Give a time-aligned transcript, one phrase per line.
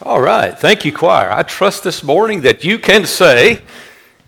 [0.00, 0.56] All right.
[0.56, 1.28] Thank you, choir.
[1.32, 3.62] I trust this morning that you can say,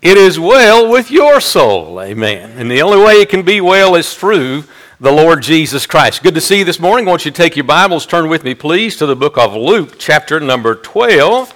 [0.01, 2.01] It is well with your soul.
[2.01, 2.51] Amen.
[2.57, 4.65] And the only way it can be well is through
[4.99, 6.23] the Lord Jesus Christ.
[6.23, 7.07] Good to see you this morning.
[7.07, 9.55] I want you to take your Bibles, turn with me, please, to the book of
[9.55, 11.53] Luke, chapter number 12.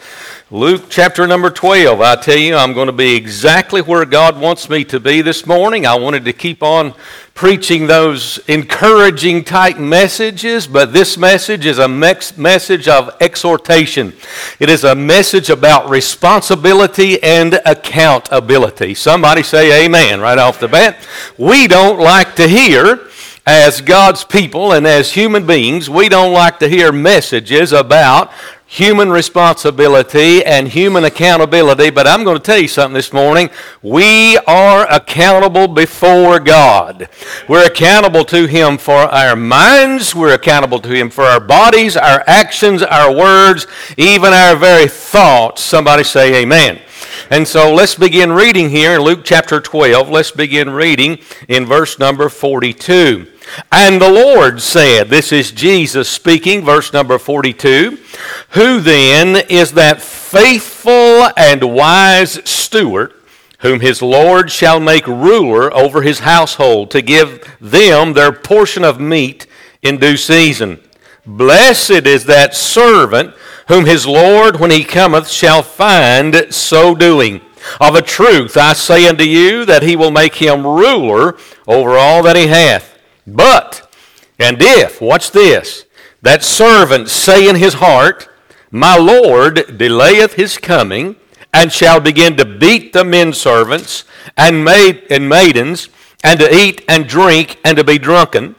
[0.52, 2.02] Luke chapter number 12.
[2.02, 5.48] I tell you, I'm going to be exactly where God wants me to be this
[5.48, 5.88] morning.
[5.88, 6.94] I wanted to keep on
[7.34, 14.14] preaching those encouraging type messages, but this message is a message of exhortation.
[14.60, 18.94] It is a message about responsibility and accountability.
[18.94, 21.08] Somebody say amen right off the bat.
[21.40, 23.10] We don't like to hear
[23.46, 28.32] as God's people and as human beings, we don't like to hear messages about
[28.66, 33.52] human responsibility and human accountability, but I'm going to tell you something this morning.
[33.84, 37.08] We are accountable before God.
[37.48, 42.24] We're accountable to Him for our minds, we're accountable to Him for our bodies, our
[42.26, 45.62] actions, our words, even our very thoughts.
[45.62, 46.82] Somebody say amen.
[47.30, 50.10] And so let's begin reading here in Luke chapter 12.
[50.10, 53.28] Let's begin reading in verse number 42.
[53.72, 57.98] And the Lord said, This is Jesus speaking, verse number 42.
[58.52, 63.14] Who then is that faithful and wise steward
[63.60, 69.00] whom his Lord shall make ruler over his household to give them their portion of
[69.00, 69.48] meat
[69.82, 70.80] in due season?
[71.26, 73.34] Blessed is that servant
[73.68, 77.42] whom his Lord, when he cometh, shall find so doing.
[77.82, 81.36] Of a truth I say unto you that he will make him ruler
[81.68, 82.95] over all that he hath.
[83.28, 83.92] But,
[84.40, 85.86] and if, watch this,
[86.22, 88.30] that servant say in his heart,
[88.72, 91.16] My Lord delayeth his coming,
[91.54, 94.04] and shall begin to beat the men servants
[94.36, 95.90] and, maid, and maidens,
[96.24, 98.56] and to eat and drink and to be drunken,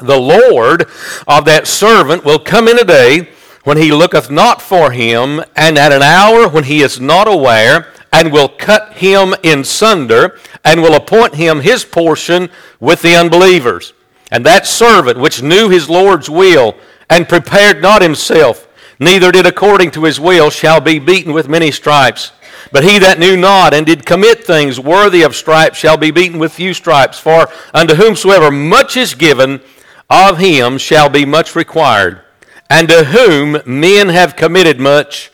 [0.00, 0.86] the Lord
[1.26, 3.28] of that servant will come in a day
[3.64, 7.89] when he looketh not for him, and at an hour when he is not aware,
[8.12, 12.50] and will cut him in sunder, and will appoint him his portion
[12.80, 13.92] with the unbelievers.
[14.30, 16.76] And that servant which knew his Lord's will,
[17.08, 21.70] and prepared not himself, neither did according to his will, shall be beaten with many
[21.70, 22.32] stripes.
[22.72, 26.38] But he that knew not and did commit things worthy of stripes shall be beaten
[26.38, 27.18] with few stripes.
[27.18, 29.60] For unto whomsoever much is given,
[30.08, 32.20] of him shall be much required.
[32.68, 35.29] And to whom men have committed much,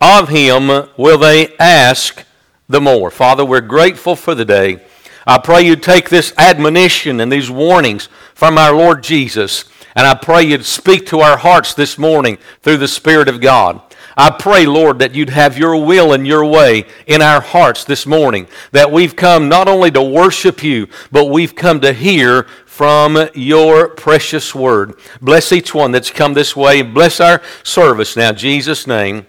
[0.00, 2.24] of him will they ask
[2.68, 3.10] the more.
[3.10, 4.80] Father, we're grateful for the day.
[5.26, 9.64] I pray you take this admonition and these warnings from our Lord Jesus,
[9.94, 13.82] and I pray you'd speak to our hearts this morning through the Spirit of God.
[14.16, 18.04] I pray, Lord, that you'd have your will and your way in our hearts this
[18.04, 23.28] morning, that we've come not only to worship you, but we've come to hear from
[23.34, 24.94] your precious word.
[25.20, 26.82] Bless each one that's come this way.
[26.82, 28.32] Bless our service now.
[28.32, 29.26] Jesus' name,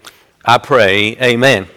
[0.49, 1.15] I pray.
[1.17, 1.67] Amen.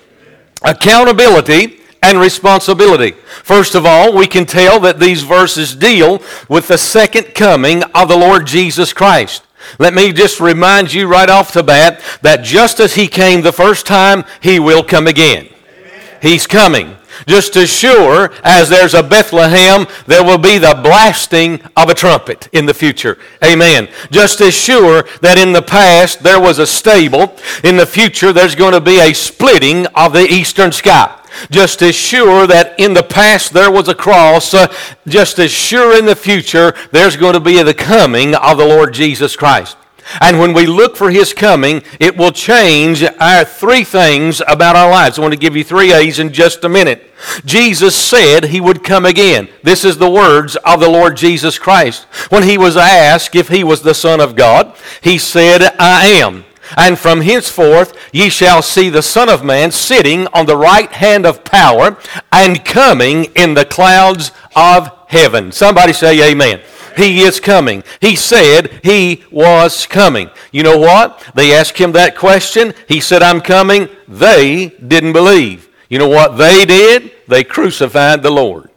[0.62, 3.10] Accountability and responsibility.
[3.44, 8.08] First of all, we can tell that these verses deal with the second coming of
[8.08, 9.42] the Lord Jesus Christ.
[9.78, 13.52] Let me just remind you right off the bat that just as he came the
[13.52, 15.50] first time, he will come again.
[15.50, 16.18] Amen.
[16.22, 16.96] He's coming.
[17.26, 22.48] Just as sure as there's a Bethlehem, there will be the blasting of a trumpet
[22.52, 23.18] in the future.
[23.44, 23.88] Amen.
[24.10, 28.54] Just as sure that in the past there was a stable, in the future there's
[28.54, 31.18] going to be a splitting of the eastern sky.
[31.50, 34.72] Just as sure that in the past there was a cross, uh,
[35.06, 38.92] just as sure in the future there's going to be the coming of the Lord
[38.92, 39.76] Jesus Christ.
[40.20, 44.90] And when we look for his coming, it will change our three things about our
[44.90, 45.18] lives.
[45.18, 47.10] I want to give you three A's in just a minute.
[47.44, 49.48] Jesus said he would come again.
[49.62, 52.04] This is the words of the Lord Jesus Christ.
[52.30, 56.44] When he was asked if he was the Son of God, he said, I am.
[56.76, 61.26] And from henceforth ye shall see the Son of Man sitting on the right hand
[61.26, 61.98] of power
[62.30, 65.52] and coming in the clouds of heaven.
[65.52, 66.60] Somebody say amen.
[66.96, 67.82] He is coming.
[68.00, 70.30] He said he was coming.
[70.50, 71.24] You know what?
[71.34, 72.74] They asked him that question.
[72.88, 73.88] He said, I'm coming.
[74.08, 75.68] They didn't believe.
[75.88, 77.12] You know what they did?
[77.28, 78.70] They crucified the Lord.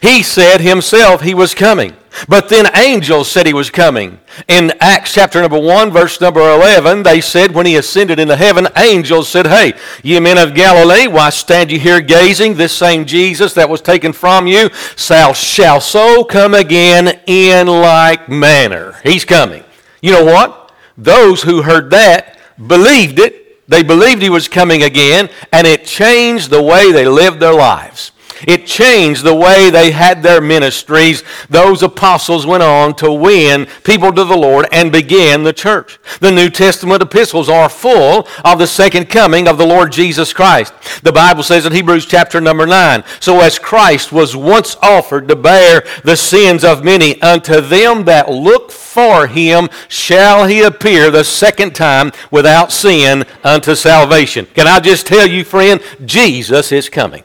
[0.00, 1.96] He said himself he was coming.
[2.28, 4.20] But then angels said he was coming.
[4.48, 8.68] In Acts chapter number 1, verse number 11, they said when he ascended into heaven,
[8.76, 12.54] angels said, Hey, ye men of Galilee, why stand you here gazing?
[12.54, 18.28] This same Jesus that was taken from you shall, shall so come again in like
[18.28, 19.00] manner.
[19.02, 19.64] He's coming.
[20.00, 20.72] You know what?
[20.96, 23.68] Those who heard that believed it.
[23.68, 28.12] They believed he was coming again, and it changed the way they lived their lives.
[28.46, 31.22] It changed the way they had their ministries.
[31.48, 35.98] Those apostles went on to win people to the Lord and begin the church.
[36.20, 40.72] The New Testament epistles are full of the second coming of the Lord Jesus Christ.
[41.02, 45.36] The Bible says in Hebrews chapter number 9, So as Christ was once offered to
[45.36, 51.24] bear the sins of many, unto them that look for him shall he appear the
[51.24, 54.46] second time without sin unto salvation.
[54.54, 57.24] Can I just tell you, friend, Jesus is coming.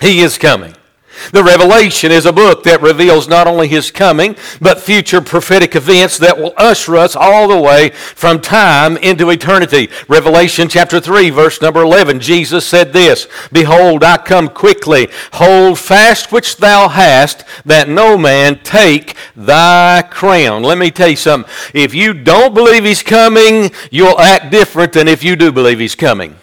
[0.00, 0.74] He is coming.
[1.32, 6.18] The Revelation is a book that reveals not only his coming, but future prophetic events
[6.18, 9.90] that will usher us all the way from time into eternity.
[10.08, 15.08] Revelation chapter 3, verse number 11, Jesus said this Behold, I come quickly.
[15.34, 20.62] Hold fast which thou hast, that no man take thy crown.
[20.62, 21.52] Let me tell you something.
[21.74, 25.94] If you don't believe he's coming, you'll act different than if you do believe he's
[25.94, 26.36] coming.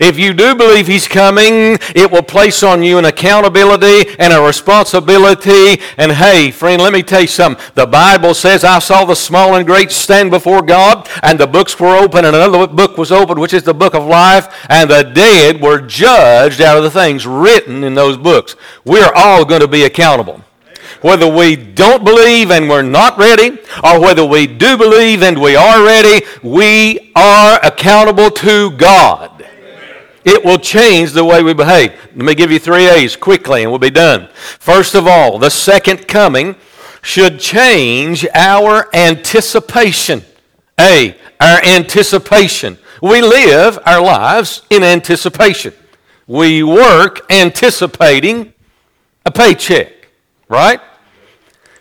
[0.00, 4.40] If you do believe He's coming, it will place on you an accountability and a
[4.40, 5.80] responsibility.
[5.96, 7.64] And hey, friend, let me tell you something.
[7.74, 11.78] The Bible says, I saw the small and great stand before God, and the books
[11.78, 15.02] were open, and another book was opened, which is the book of life, and the
[15.02, 18.56] dead were judged out of the things written in those books.
[18.84, 20.44] We're all going to be accountable
[21.02, 25.56] whether we don't believe and we're not ready, or whether we do believe and we
[25.56, 29.39] are ready, we are accountable to God.
[30.24, 31.92] It will change the way we behave.
[32.14, 34.28] Let me give you three A's quickly and we'll be done.
[34.34, 36.56] First of all, the second coming
[37.02, 40.22] should change our anticipation.
[40.78, 42.78] A, our anticipation.
[43.02, 45.72] We live our lives in anticipation.
[46.26, 48.52] We work anticipating
[49.24, 50.08] a paycheck,
[50.48, 50.80] right?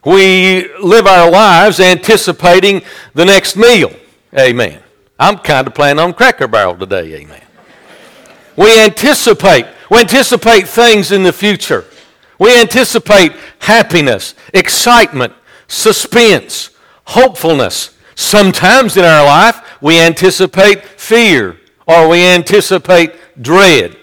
[0.05, 2.81] We live our lives anticipating
[3.13, 3.91] the next meal.
[4.37, 4.81] Amen.
[5.19, 7.15] I'm kind of planning on Cracker Barrel today.
[7.15, 7.41] Amen.
[8.55, 9.65] We anticipate.
[9.89, 11.85] We anticipate things in the future.
[12.39, 15.33] We anticipate happiness, excitement,
[15.67, 16.71] suspense,
[17.05, 17.97] hopefulness.
[18.15, 21.57] Sometimes in our life, we anticipate fear
[21.87, 23.95] or we anticipate dread.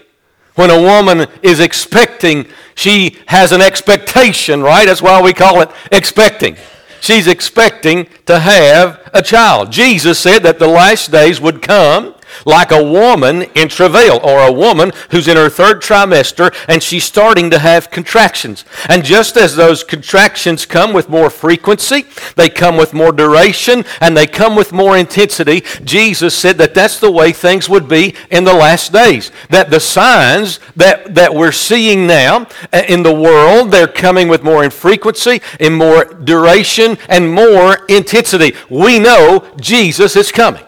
[0.55, 4.85] When a woman is expecting, she has an expectation, right?
[4.85, 6.57] That's why we call it expecting.
[6.99, 9.71] She's expecting to have a child.
[9.71, 12.15] Jesus said that the last days would come
[12.45, 17.03] like a woman in travail or a woman who's in her third trimester and she's
[17.03, 18.65] starting to have contractions.
[18.89, 22.05] And just as those contractions come with more frequency,
[22.35, 26.99] they come with more duration, and they come with more intensity, Jesus said that that's
[26.99, 29.31] the way things would be in the last days.
[29.49, 34.43] That the signs that, that we're seeing now uh, in the world, they're coming with
[34.43, 38.53] more in frequency, in more duration, and more intensity.
[38.69, 40.66] We know Jesus is coming.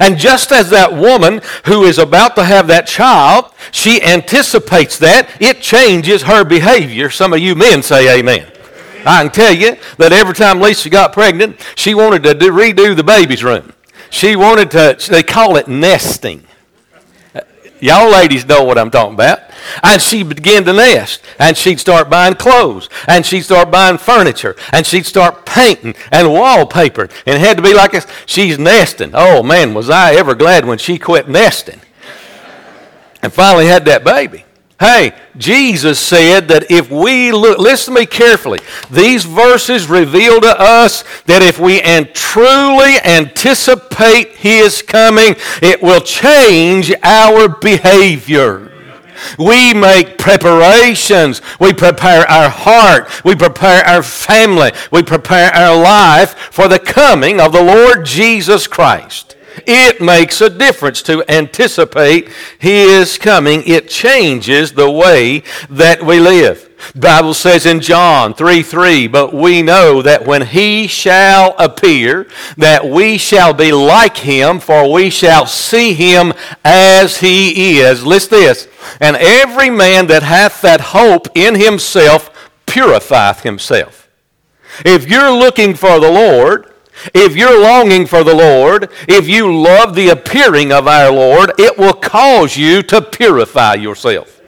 [0.00, 5.28] And just as that woman who is about to have that child, she anticipates that,
[5.40, 7.10] it changes her behavior.
[7.10, 8.50] Some of you men say amen.
[9.06, 12.94] I can tell you that every time Lisa got pregnant, she wanted to do, redo
[12.94, 13.72] the baby's room.
[14.10, 16.44] She wanted to, they call it nesting.
[17.80, 19.40] Y'all ladies know what I'm talking about.
[19.82, 21.22] And she began to nest.
[21.38, 22.88] And she'd start buying clothes.
[23.08, 24.56] And she'd start buying furniture.
[24.72, 27.08] And she'd start painting and wallpaper.
[27.26, 28.06] And it had to be like this.
[28.26, 29.12] She's nesting.
[29.14, 31.80] Oh man, was I ever glad when she quit nesting.
[33.22, 34.44] And finally had that baby.
[34.80, 38.60] Hey, Jesus said that if we look, listen to me carefully.
[38.90, 46.00] These verses reveal to us that if we and truly anticipate His coming, it will
[46.00, 48.72] change our behavior.
[49.38, 51.42] We make preparations.
[51.60, 53.22] We prepare our heart.
[53.22, 54.72] We prepare our family.
[54.90, 59.36] We prepare our life for the coming of the Lord Jesus Christ.
[59.66, 62.28] It makes a difference to anticipate
[62.58, 63.62] His coming.
[63.66, 66.70] It changes the way that we live.
[66.94, 72.26] The Bible says in John 3 3, but we know that when he shall appear,
[72.56, 76.32] that we shall be like him, for we shall see him
[76.64, 78.04] as he is.
[78.04, 78.66] List this.
[79.00, 82.30] And every man that hath that hope in himself
[82.66, 84.08] purifieth himself.
[84.84, 86.69] If you're looking for the Lord,
[87.14, 91.78] if you're longing for the Lord, if you love the appearing of our Lord, it
[91.78, 94.40] will cause you to purify yourself.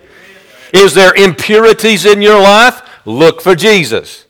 [0.73, 2.83] Is there impurities in your life?
[3.05, 4.27] Look for Jesus.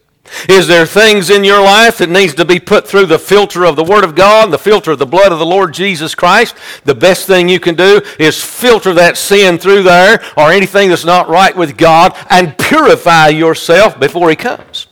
[0.48, 3.76] Is there things in your life that needs to be put through the filter of
[3.76, 6.56] the Word of God, the filter of the blood of the Lord Jesus Christ?
[6.84, 11.04] The best thing you can do is filter that sin through there or anything that's
[11.04, 14.86] not right with God and purify yourself before He comes.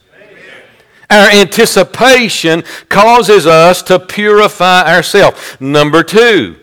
[1.11, 5.57] Our anticipation causes us to purify ourselves.
[5.61, 6.57] Number two,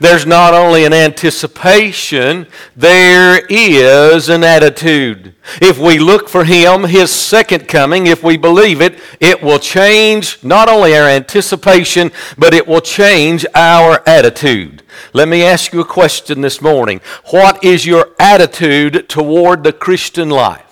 [0.00, 2.46] there's not only an anticipation,
[2.76, 5.34] there is an attitude.
[5.62, 10.42] If we look for Him, His second coming, if we believe it, it will change
[10.42, 14.82] not only our anticipation, but it will change our attitude.
[15.12, 17.00] Let me ask you a question this morning.
[17.30, 20.63] What is your attitude toward the Christian life?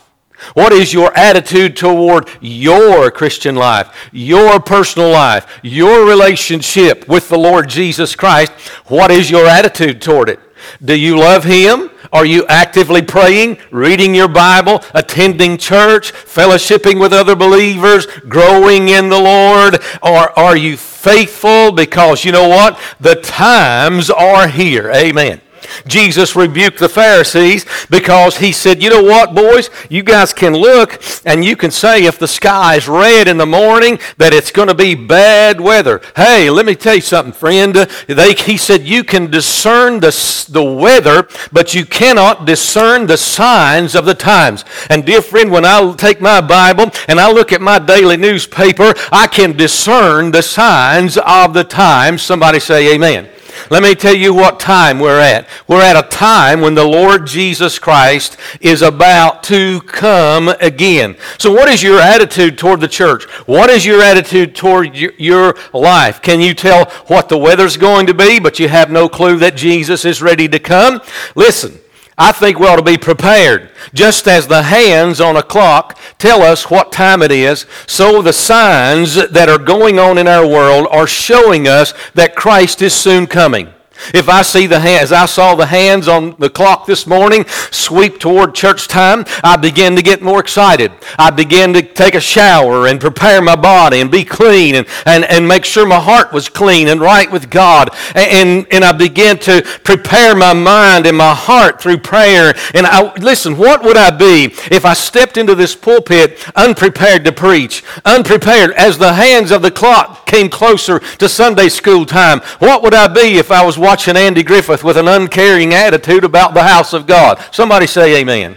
[0.54, 7.38] What is your attitude toward your Christian life, your personal life, your relationship with the
[7.38, 8.52] Lord Jesus Christ?
[8.86, 10.40] What is your attitude toward it?
[10.84, 11.90] Do you love Him?
[12.12, 19.08] Are you actively praying, reading your Bible, attending church, fellowshipping with other believers, growing in
[19.08, 19.82] the Lord?
[20.02, 22.78] Or are you faithful because you know what?
[23.00, 24.90] The times are here.
[24.92, 25.40] Amen.
[25.86, 29.70] Jesus rebuked the Pharisees because he said, You know what, boys?
[29.88, 33.46] You guys can look and you can say if the sky is red in the
[33.46, 36.00] morning that it's going to be bad weather.
[36.16, 37.74] Hey, let me tell you something, friend.
[37.74, 43.94] They, he said, You can discern the, the weather, but you cannot discern the signs
[43.94, 44.64] of the times.
[44.90, 48.94] And, dear friend, when I take my Bible and I look at my daily newspaper,
[49.10, 52.22] I can discern the signs of the times.
[52.22, 53.28] Somebody say, Amen.
[53.70, 55.48] Let me tell you what time we're at.
[55.66, 61.16] We're at a time when the Lord Jesus Christ is about to come again.
[61.38, 63.24] So, what is your attitude toward the church?
[63.46, 66.22] What is your attitude toward your life?
[66.22, 69.56] Can you tell what the weather's going to be, but you have no clue that
[69.56, 71.00] Jesus is ready to come?
[71.34, 71.78] Listen,
[72.18, 73.70] I think we ought to be prepared.
[73.94, 78.32] Just as the hands on a clock tell us what time it is, so the
[78.32, 83.26] signs that are going on in our world are showing us that Christ is soon
[83.26, 83.72] coming.
[84.14, 87.44] If I see the hands, as I saw the hands on the clock this morning
[87.70, 90.92] sweep toward church time, I begin to get more excited.
[91.18, 95.24] I begin to take a shower and prepare my body and be clean and, and,
[95.24, 97.90] and make sure my heart was clean and right with God.
[98.14, 102.54] And, and I begin to prepare my mind and my heart through prayer.
[102.74, 107.32] And I, listen, what would I be if I stepped into this pulpit unprepared to
[107.32, 112.40] preach, unprepared as the hands of the clock came closer to Sunday school time?
[112.58, 116.24] What would I be if I was watching watching Andy Griffith with an uncaring attitude
[116.24, 117.38] about the house of God.
[117.50, 118.56] Somebody say amen.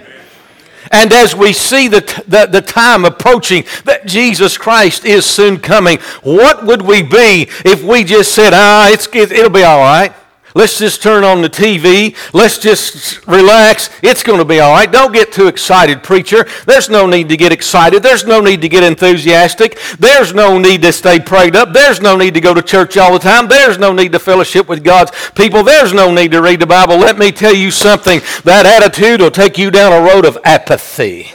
[0.92, 5.98] And as we see the, the, the, time approaching that Jesus Christ is soon coming,
[6.24, 10.14] what would we be if we just said, ah, it's, it, it'll be all right?
[10.56, 12.16] Let's just turn on the TV.
[12.34, 13.90] Let's just relax.
[14.02, 14.90] It's going to be all right.
[14.90, 16.48] Don't get too excited, preacher.
[16.66, 18.02] There's no need to get excited.
[18.02, 19.78] There's no need to get enthusiastic.
[20.00, 21.74] There's no need to stay prayed up.
[21.74, 23.50] There's no need to go to church all the time.
[23.50, 25.62] There's no need to fellowship with God's people.
[25.62, 26.96] There's no need to read the Bible.
[26.96, 28.22] Let me tell you something.
[28.46, 31.34] That attitude will take you down a road of apathy.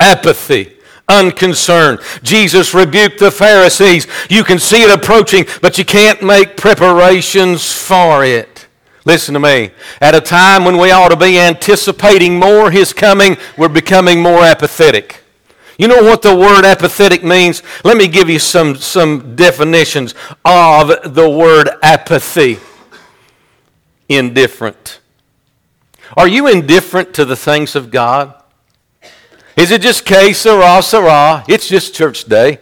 [0.00, 0.77] Apathy
[1.08, 2.00] unconcerned.
[2.22, 4.06] Jesus rebuked the Pharisees.
[4.28, 8.66] You can see it approaching, but you can't make preparations for it.
[9.04, 9.70] Listen to me.
[10.00, 14.44] At a time when we ought to be anticipating more His coming, we're becoming more
[14.44, 15.24] apathetic.
[15.78, 17.62] You know what the word apathetic means?
[17.84, 22.58] Let me give you some, some definitions of the word apathy.
[24.08, 25.00] Indifferent.
[26.16, 28.37] Are you indifferent to the things of God?
[29.58, 31.44] Is it just Que Sera Sera?
[31.48, 32.60] It's just church day.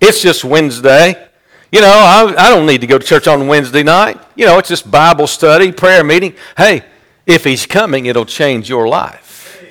[0.00, 1.28] It's just Wednesday.
[1.70, 4.20] You know, I, I don't need to go to church on Wednesday night.
[4.34, 6.34] You know, it's just Bible study, prayer meeting.
[6.56, 6.82] Hey,
[7.26, 9.62] if he's coming, it'll change your life.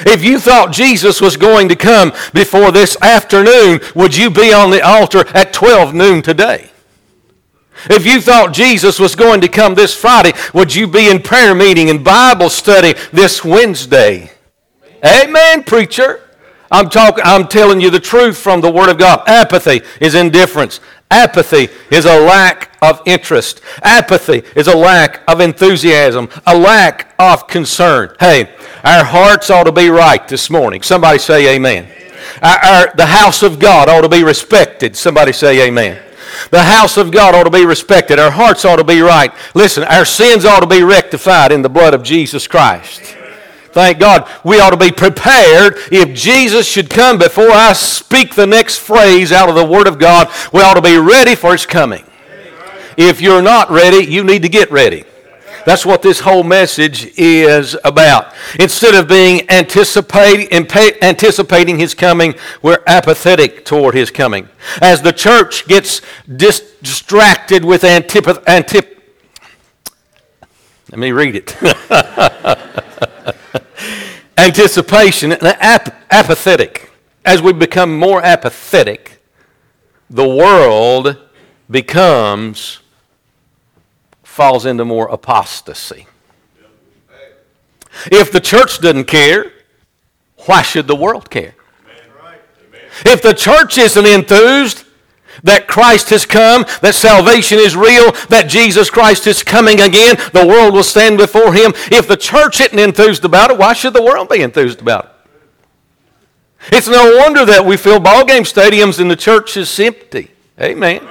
[0.00, 4.70] If you thought Jesus was going to come before this afternoon, would you be on
[4.70, 6.70] the altar at 12 noon today?
[7.88, 11.54] If you thought Jesus was going to come this Friday, would you be in prayer
[11.54, 14.30] meeting and Bible study this Wednesday?
[15.04, 16.22] Amen, preacher.
[16.70, 19.26] I'm talking I'm telling you the truth from the word of God.
[19.26, 20.80] Apathy is indifference.
[21.10, 23.62] Apathy is a lack of interest.
[23.82, 28.14] Apathy is a lack of enthusiasm, a lack of concern.
[28.20, 30.82] Hey, our hearts ought to be right this morning.
[30.82, 31.90] Somebody say amen.
[32.42, 34.94] Our, our, the house of God ought to be respected.
[34.96, 36.02] Somebody say amen.
[36.50, 38.18] The house of God ought to be respected.
[38.18, 39.32] Our hearts ought to be right.
[39.54, 43.16] Listen, our sins ought to be rectified in the blood of Jesus Christ.
[43.72, 44.28] Thank God.
[44.44, 49.30] We ought to be prepared if Jesus should come before I speak the next phrase
[49.32, 50.28] out of the Word of God.
[50.52, 52.04] We ought to be ready for His coming.
[52.96, 55.04] If you're not ready, you need to get ready.
[55.64, 58.32] That's what this whole message is about.
[58.58, 64.48] Instead of being anticipating, anticipating his coming, we're apathetic toward his coming.
[64.80, 68.98] As the church gets dis- distracted with antipathy, antip-
[70.90, 71.54] let me read it.
[74.38, 76.92] Anticipation and ap- apathetic.
[77.24, 79.20] As we become more apathetic,
[80.08, 81.18] the world
[81.68, 82.78] becomes
[84.22, 86.06] falls into more apostasy.
[88.12, 89.52] If the church doesn't care,
[90.46, 91.56] why should the world care?
[93.04, 94.84] If the church isn't enthused
[95.42, 100.46] that Christ has come, that salvation is real, that Jesus Christ is coming again, the
[100.46, 101.72] world will stand before him.
[101.90, 105.12] If the church isn't enthused about it, why should the world be enthused about it?
[106.72, 110.30] It's no wonder that we fill ball game stadiums and the church is empty.
[110.60, 111.06] Amen.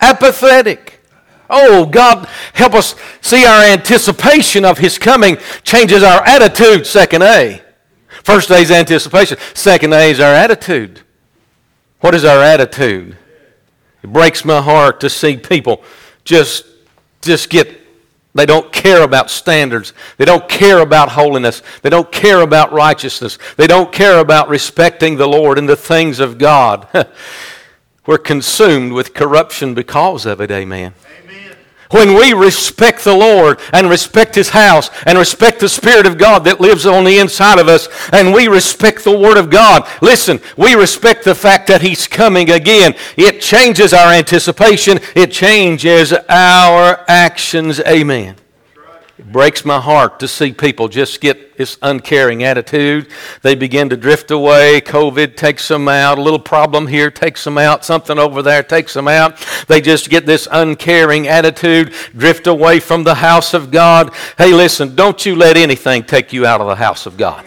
[0.00, 1.00] Apathetic.
[1.48, 7.62] Oh, God, help us see our anticipation of His coming changes our attitude, second A.
[8.24, 11.02] First A is anticipation, second A is our attitude.
[12.00, 13.16] What is our attitude?
[14.02, 15.82] It breaks my heart to see people
[16.24, 16.64] just,
[17.22, 17.86] just get
[18.36, 19.94] they don't care about standards.
[20.18, 21.62] They don't care about holiness.
[21.80, 23.38] They don't care about righteousness.
[23.56, 26.86] They don't care about respecting the Lord and the things of God.
[28.06, 30.92] We're consumed with corruption because of it, amen.
[31.90, 36.44] When we respect the Lord and respect His house and respect the Spirit of God
[36.44, 40.40] that lives on the inside of us and we respect the Word of God, listen,
[40.56, 42.94] we respect the fact that He's coming again.
[43.16, 47.80] It changes our anticipation, it changes our actions.
[47.80, 48.36] Amen.
[49.32, 53.08] Breaks my heart to see people just get this uncaring attitude.
[53.42, 54.80] They begin to drift away.
[54.80, 56.18] COVID takes them out.
[56.18, 57.84] A little problem here takes them out.
[57.84, 59.44] Something over there takes them out.
[59.66, 64.14] They just get this uncaring attitude, drift away from the house of God.
[64.38, 67.44] Hey, listen, don't you let anything take you out of the house of God.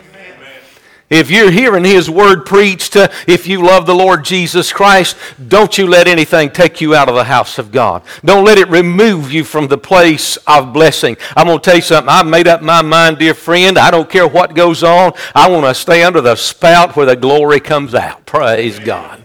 [1.09, 5.77] If you're hearing His word preached, uh, if you love the Lord Jesus Christ, don't
[5.77, 8.03] you let anything take you out of the house of God.
[8.23, 11.17] Don't let it remove you from the place of blessing.
[11.35, 12.09] I'm going to tell you something.
[12.09, 13.77] I've made up my mind, dear friend.
[13.77, 15.13] I don't care what goes on.
[15.33, 18.25] I want to stay under the spout where the glory comes out.
[18.25, 19.18] Praise God.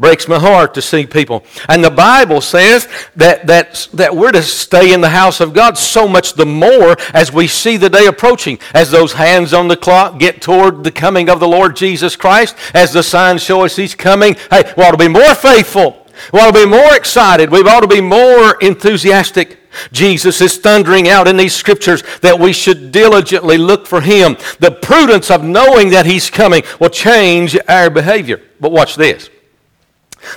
[0.00, 1.44] Breaks my heart to see people.
[1.68, 5.76] And the Bible says that, that, that we're to stay in the house of God
[5.76, 8.58] so much the more as we see the day approaching.
[8.72, 12.56] As those hands on the clock get toward the coming of the Lord Jesus Christ,
[12.72, 16.06] as the signs show us He's coming, hey, we ought to be more faithful.
[16.32, 17.50] We ought to be more excited.
[17.50, 19.58] We ought to be more enthusiastic.
[19.92, 24.38] Jesus is thundering out in these scriptures that we should diligently look for Him.
[24.60, 28.40] The prudence of knowing that He's coming will change our behavior.
[28.60, 29.28] But watch this.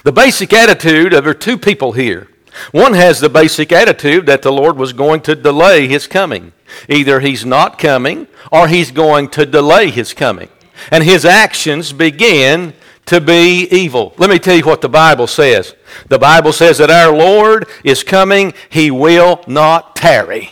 [0.03, 2.29] The basic attitude of there are two people here.
[2.71, 6.53] One has the basic attitude that the Lord was going to delay his coming.
[6.87, 10.49] Either he's not coming or he's going to delay his coming.
[10.91, 12.73] And his actions begin
[13.05, 14.13] to be evil.
[14.17, 15.75] Let me tell you what the Bible says.
[16.07, 20.51] The Bible says that our Lord is coming, he will not tarry.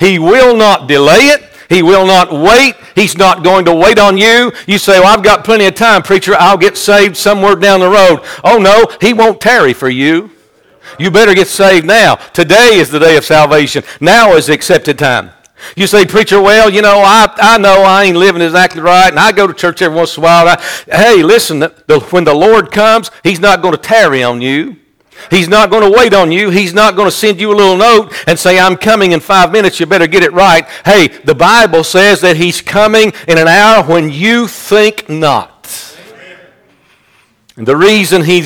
[0.00, 1.42] He will not delay it.
[1.68, 2.76] He will not wait.
[2.94, 4.52] He's not going to wait on you.
[4.66, 6.34] You say, Well, I've got plenty of time, preacher.
[6.38, 8.20] I'll get saved somewhere down the road.
[8.42, 10.30] Oh, no, He won't tarry for you.
[10.98, 12.16] You better get saved now.
[12.16, 13.84] Today is the day of salvation.
[14.00, 15.30] Now is the accepted time.
[15.76, 19.18] You say, preacher, well, you know, I, I know I ain't living exactly right, and
[19.18, 20.48] I go to church every once in a while.
[20.48, 24.76] I, hey, listen, the, when the Lord comes, He's not going to tarry on you.
[25.30, 26.50] He's not going to wait on you.
[26.50, 29.52] He's not going to send you a little note and say, I'm coming in five
[29.52, 29.78] minutes.
[29.78, 30.66] You better get it right.
[30.84, 35.96] Hey, the Bible says that He's coming in an hour when you think not.
[37.56, 38.40] And the reason He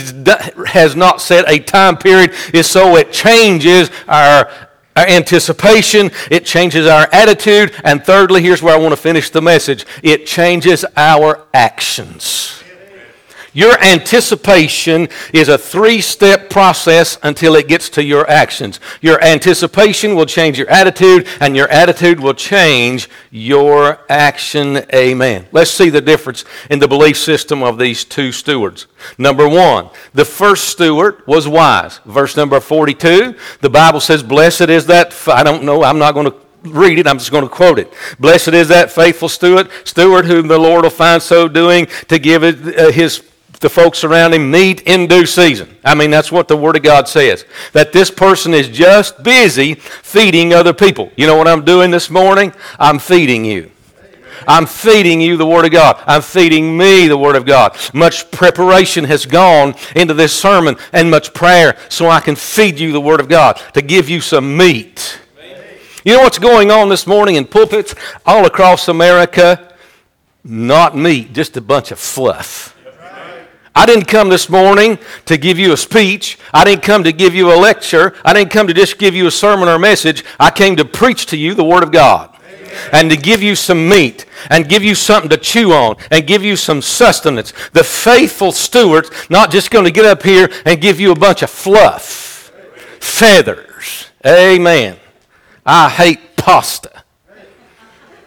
[0.67, 4.51] has not set a time period is so it changes our,
[4.97, 9.43] our anticipation, it changes our attitude, and thirdly, here's where I want to finish the
[9.43, 12.62] message it changes our actions.
[13.55, 18.81] Your anticipation is a three step process until it gets to your actions.
[19.01, 24.85] Your anticipation will change your attitude, and your attitude will change your action.
[24.95, 25.47] Amen.
[25.53, 28.87] Let's see the difference in the belief system of these two stewards.
[29.19, 31.99] Number one, the first steward was wise.
[32.07, 36.31] Verse number 42, the Bible says, Blessed is that, I don't know, I'm not going
[36.31, 37.07] to read it.
[37.07, 37.93] I'm just going to quote it.
[38.19, 42.43] Blessed is that faithful steward, steward whom the Lord will find so doing to give
[42.45, 43.23] uh, his
[43.63, 45.75] the folks around him meet in due season.
[45.83, 47.47] I mean, that's what the Word of God says.
[47.73, 51.11] That this person is just busy feeding other people.
[51.17, 52.53] You know what I'm doing this morning?
[52.79, 53.71] I'm feeding you.
[54.47, 56.03] I'm feeding you the Word of God.
[56.07, 57.77] I'm feeding me the Word of God.
[57.95, 62.93] Much preparation has gone into this sermon and much prayer so I can feed you
[62.93, 65.21] the Word of God, to give you some meat.
[66.05, 67.95] You know what's going on this morning in pulpits
[68.27, 69.73] all across America?
[70.43, 72.77] Not meat, just a bunch of fluff.
[73.75, 76.39] I didn't come this morning to give you a speech.
[76.53, 78.15] I didn't come to give you a lecture.
[78.25, 80.25] I didn't come to just give you a sermon or a message.
[80.39, 82.37] I came to preach to you the Word of God
[82.93, 86.43] and to give you some meat and give you something to chew on and give
[86.43, 87.53] you some sustenance.
[87.73, 91.43] The faithful steward's not just going to get up here and give you a bunch
[91.43, 92.53] of fluff,
[93.01, 94.11] feathers.
[94.27, 94.97] Amen.
[95.65, 97.05] I hate pasta.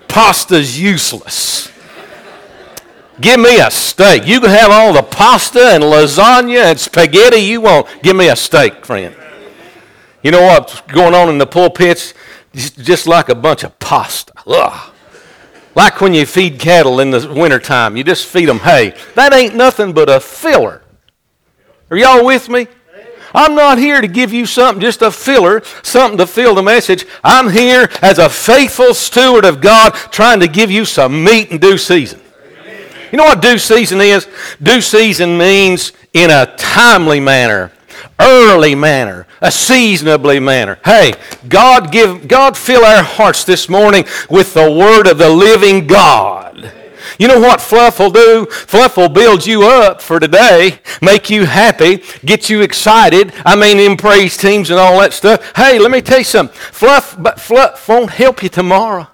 [0.07, 1.71] Pasta's useless.
[3.21, 4.25] Give me a steak.
[4.25, 7.87] You can have all the pasta and lasagna and spaghetti you want.
[8.03, 9.15] Give me a steak, friend.
[10.21, 12.13] You know what's going on in the pulpits?
[12.53, 14.33] Just like a bunch of pasta.
[14.47, 14.93] Ugh.
[15.75, 18.95] Like when you feed cattle in the wintertime, you just feed them hay.
[19.15, 20.81] That ain't nothing but a filler.
[21.91, 22.67] Are y'all with me?
[23.33, 27.05] I'm not here to give you something, just a filler, something to fill the message.
[27.21, 31.57] I'm here as a faithful steward of God trying to give you some meat in
[31.57, 32.21] due season.
[33.15, 34.27] You know what due season is?
[34.61, 37.71] Due season means in a timely manner,
[38.19, 40.79] early manner, a seasonably manner.
[40.83, 41.13] Hey,
[41.47, 46.73] God give God fill our hearts this morning with the word of the living God.
[47.17, 48.47] You know what fluff will do?
[48.47, 53.31] Fluff will build you up for today, make you happy, get you excited.
[53.45, 55.53] I mean, in praise teams and all that stuff.
[55.55, 56.53] Hey, let me tell you something.
[56.53, 59.07] Fluff, but fluff won't help you tomorrow.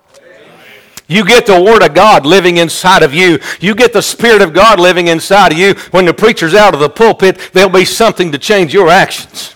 [1.12, 3.38] You get the Word of God living inside of you.
[3.60, 5.74] You get the Spirit of God living inside of you.
[5.92, 9.54] When the preacher's out of the pulpit, there'll be something to change your actions.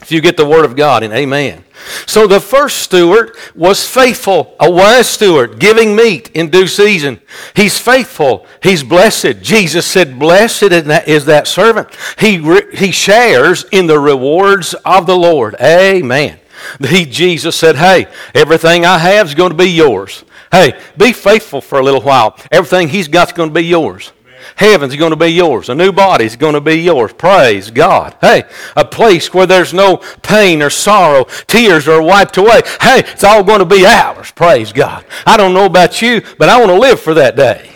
[0.00, 1.64] If you get the Word of God, and amen.
[2.06, 7.20] So the first steward was faithful, a wise steward, giving meat in due season.
[7.54, 8.46] He's faithful.
[8.62, 9.42] He's blessed.
[9.42, 11.88] Jesus said, Blessed is that servant.
[12.18, 12.38] He,
[12.74, 15.56] he shares in the rewards of the Lord.
[15.60, 16.38] Amen.
[16.80, 20.24] He, Jesus said, Hey, everything I have is going to be yours.
[20.54, 22.38] Hey, be faithful for a little while.
[22.52, 24.12] Everything He's got is going to be yours.
[24.54, 25.68] Heaven's going to be yours.
[25.68, 27.12] A new body's going to be yours.
[27.12, 28.16] Praise God.
[28.20, 28.44] Hey,
[28.76, 32.62] a place where there's no pain or sorrow, tears are wiped away.
[32.80, 34.30] Hey, it's all going to be ours.
[34.30, 35.04] Praise God.
[35.26, 37.68] I don't know about you, but I want to live for that day.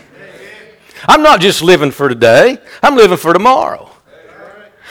[1.09, 3.91] I'm not just living for today, I'm living for tomorrow.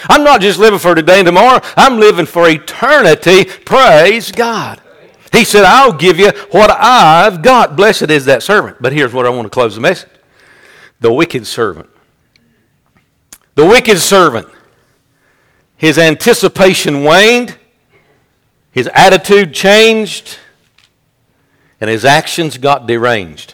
[0.10, 3.46] I'm not just living for today and tomorrow, I'm living for eternity.
[3.46, 4.82] Praise God.
[5.32, 7.76] He said, I'll give you what I've got.
[7.76, 8.78] Blessed is that servant.
[8.80, 10.10] But here's what I want to close the message
[11.00, 11.90] the wicked servant.
[13.56, 14.48] The wicked servant.
[15.76, 17.56] His anticipation waned,
[18.72, 20.40] his attitude changed,
[21.80, 23.54] and his actions got deranged.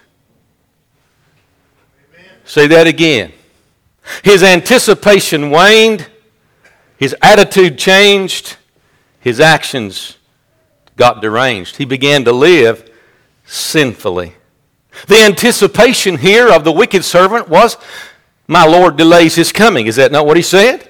[2.14, 2.32] Amen.
[2.46, 3.34] Say that again.
[4.24, 6.08] His anticipation waned,
[6.98, 8.56] his attitude changed,
[9.20, 10.18] his actions
[10.96, 11.78] got deranged.
[11.78, 12.90] He began to live
[13.46, 14.34] sinfully.
[15.08, 17.78] The anticipation here of the wicked servant was,
[18.48, 19.88] My Lord delays his coming.
[19.88, 20.90] Is that not what he said?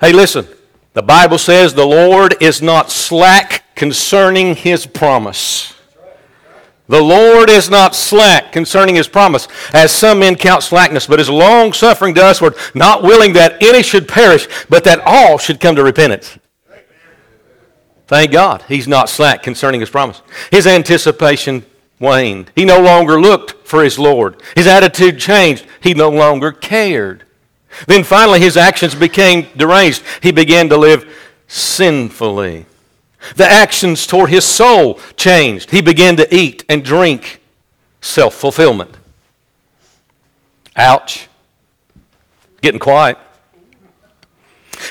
[0.00, 0.46] Hey, listen.
[0.94, 5.74] The Bible says the Lord is not slack concerning his promise.
[6.88, 11.30] The Lord is not slack concerning his promise, as some men count slackness, but is
[11.30, 15.76] long suffering to usward, not willing that any should perish, but that all should come
[15.76, 16.36] to repentance.
[18.12, 20.20] Thank God he's not slack concerning his promise.
[20.50, 21.64] His anticipation
[21.98, 22.50] waned.
[22.54, 24.36] He no longer looked for his Lord.
[24.54, 25.64] His attitude changed.
[25.80, 27.24] He no longer cared.
[27.86, 30.02] Then finally, his actions became deranged.
[30.22, 31.10] He began to live
[31.46, 32.66] sinfully.
[33.36, 35.70] The actions toward his soul changed.
[35.70, 37.40] He began to eat and drink
[38.02, 38.94] self fulfillment.
[40.76, 41.28] Ouch.
[42.60, 43.16] Getting quiet.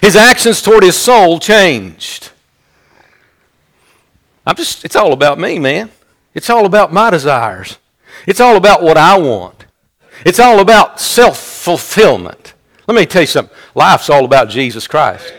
[0.02, 2.31] His actions toward his soul changed.
[4.46, 5.92] I'm just, it's all about me, man.
[6.34, 7.78] It's all about my desires.
[8.26, 9.66] It's all about what I want.
[10.26, 12.54] It's all about self fulfillment.
[12.88, 15.34] Let me tell you something life's all about Jesus Christ.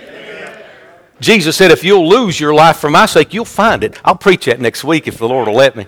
[1.21, 4.01] Jesus said, if you'll lose your life for my sake, you'll find it.
[4.05, 5.87] I'll preach that next week if the Lord will let me.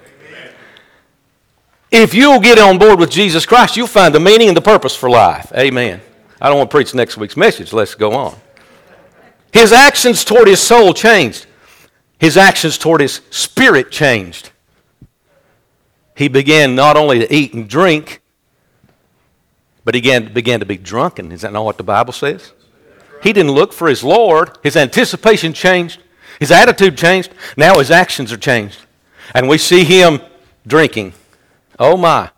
[1.90, 4.94] If you'll get on board with Jesus Christ, you'll find the meaning and the purpose
[4.94, 5.52] for life.
[5.56, 6.00] Amen.
[6.40, 7.72] I don't want to preach next week's message.
[7.72, 8.36] Let's go on.
[9.52, 11.46] His actions toward his soul changed
[12.24, 14.50] his actions toward his spirit changed.
[16.16, 18.22] He began not only to eat and drink,
[19.84, 21.32] but he began, began to be drunken.
[21.32, 22.54] Is that not what the Bible says?
[23.22, 24.56] He didn't look for his Lord.
[24.62, 26.00] His anticipation changed.
[26.40, 27.30] His attitude changed.
[27.58, 28.78] Now his actions are changed.
[29.34, 30.22] And we see him
[30.66, 31.12] drinking.
[31.78, 32.30] Oh my.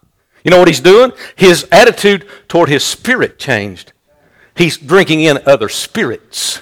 [0.43, 1.13] You know what he's doing?
[1.37, 3.93] His attitude toward his spirit changed.
[4.57, 6.61] He's drinking in other spirits.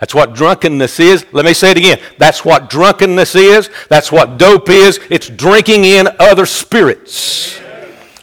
[0.00, 1.26] That's what drunkenness is.
[1.32, 2.00] Let me say it again.
[2.18, 3.68] That's what drunkenness is.
[3.90, 4.98] That's what dope is.
[5.10, 7.58] It's drinking in other spirits.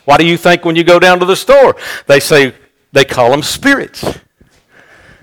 [0.06, 1.76] Why do you think when you go down to the store,
[2.08, 2.56] they say
[2.94, 4.04] they call them spirits?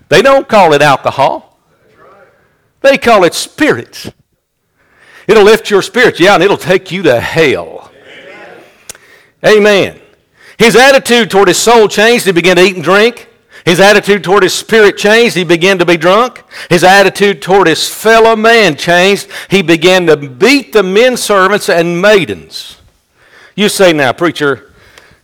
[0.08, 1.58] They don't call it alcohol.
[2.82, 4.10] They call it spirits.
[5.26, 7.90] It'll lift your spirits, yeah, and it'll take you to hell.
[9.42, 9.56] Amen.
[9.56, 10.00] Amen.
[10.58, 12.26] His attitude toward his soul changed.
[12.26, 13.28] He began to eat and drink.
[13.64, 15.34] His attitude toward his spirit changed.
[15.34, 16.42] He began to be drunk.
[16.68, 19.28] His attitude toward his fellow man changed.
[19.48, 22.78] He began to beat the men servants and maidens.
[23.56, 24.70] You say now, preacher,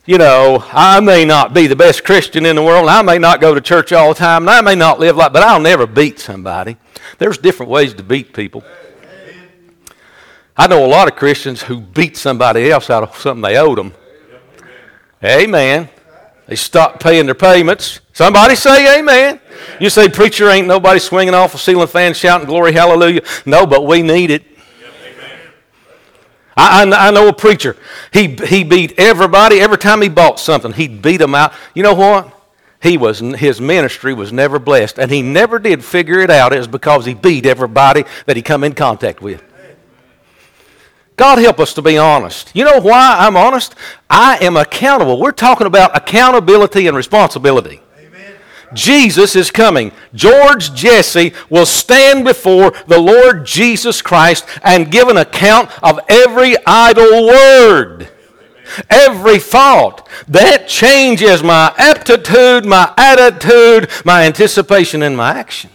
[0.07, 2.89] you know, I may not be the best Christian in the world.
[2.89, 4.45] I may not go to church all the time.
[4.45, 6.79] And I may not live like, but I'll never beat somebody.
[7.19, 8.65] There's different ways to beat people.
[10.57, 13.79] I know a lot of Christians who beat somebody else out of something they owed
[13.79, 13.95] them.
[15.23, 15.91] Amen.
[16.47, 18.01] They stopped paying their payments.
[18.21, 19.41] Somebody say amen.
[19.81, 23.23] You say, preacher, ain't nobody swinging off a ceiling fan shouting glory, hallelujah.
[23.47, 24.45] No, but we need it.
[26.55, 27.79] I, I, I know a preacher.
[28.13, 29.59] He, he beat everybody.
[29.59, 31.55] Every time he bought something, he'd beat them out.
[31.73, 32.39] You know what?
[32.83, 36.53] He was, his ministry was never blessed, and he never did figure it out.
[36.53, 39.43] It was because he beat everybody that he come in contact with.
[41.17, 42.51] God help us to be honest.
[42.55, 43.75] You know why I'm honest?
[44.11, 45.19] I am accountable.
[45.19, 47.81] We're talking about accountability and responsibility.
[48.75, 49.93] Jesus is coming.
[50.15, 56.57] George Jessee will stand before the Lord Jesus Christ and give an account of every
[56.67, 58.09] idle word
[58.89, 60.09] every thought.
[60.29, 65.71] That changes my aptitude, my attitude, my anticipation, and my action.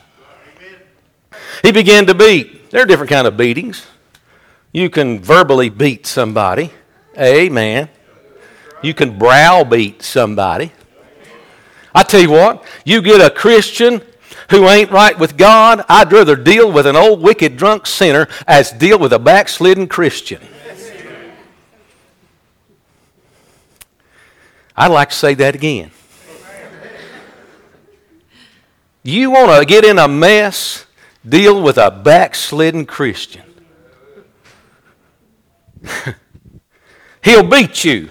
[1.62, 2.70] He began to beat.
[2.70, 3.86] There are different kind of beatings.
[4.72, 6.72] You can verbally beat somebody.
[7.18, 7.90] Amen.
[8.84, 10.72] You can browbeat somebody.
[11.96, 14.02] I tell you what, you get a Christian
[14.50, 18.72] who ain't right with God, I'd rather deal with an old wicked drunk sinner as
[18.72, 20.42] deal with a backslidden Christian.
[24.76, 25.92] I'd like to say that again.
[29.04, 30.86] You want to get in a mess,
[31.28, 33.44] deal with a backslidden Christian.
[37.24, 38.10] He'll beat you.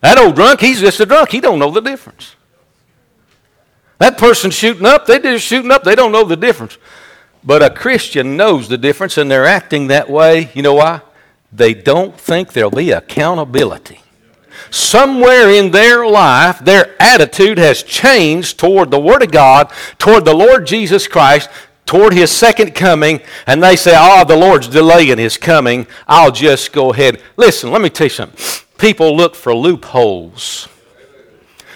[0.00, 1.30] That old drunk, he's just a drunk.
[1.30, 2.34] He don't know the difference.
[4.02, 5.84] That person shooting up, they just shooting up.
[5.84, 6.76] They don't know the difference.
[7.44, 10.50] But a Christian knows the difference and they're acting that way.
[10.54, 11.02] You know why?
[11.52, 14.00] They don't think there'll be accountability.
[14.70, 20.34] Somewhere in their life, their attitude has changed toward the Word of God, toward the
[20.34, 21.48] Lord Jesus Christ,
[21.86, 26.72] toward his second coming and they say, oh, the Lord's delaying his coming, I'll just
[26.72, 27.22] go ahead.
[27.36, 28.66] Listen, let me tell you something.
[28.78, 30.66] People look for loopholes.